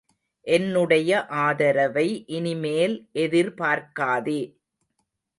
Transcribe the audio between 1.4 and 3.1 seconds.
ஆதரவை இனிமேல்